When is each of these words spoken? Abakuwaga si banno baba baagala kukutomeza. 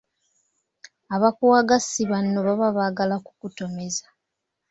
Abakuwaga 1.15 1.75
si 1.87 2.03
banno 2.09 2.39
baba 2.47 2.67
baagala 2.77 3.15
kukutomeza. 3.25 4.05